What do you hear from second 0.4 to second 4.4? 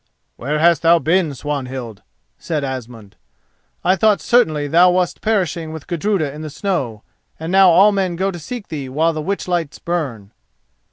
hast thou been, Swanhild?" said Asmund. "I thought